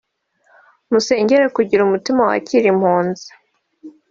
Musengere 0.91 1.45
kugira 1.55 1.81
umutima 1.83 2.21
wakira 2.29 2.65
impunzi 2.73 3.27